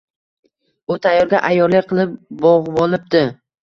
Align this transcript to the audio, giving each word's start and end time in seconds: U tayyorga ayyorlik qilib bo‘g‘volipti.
U 0.95 0.97
tayyorga 1.05 1.43
ayyorlik 1.51 1.89
qilib 1.95 2.19
bo‘g‘volipti. 2.45 3.29